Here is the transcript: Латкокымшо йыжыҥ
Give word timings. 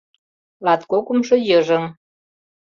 Латкокымшо 0.65 1.35
йыжыҥ 1.47 1.83